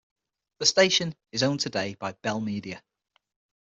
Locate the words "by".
1.93-2.13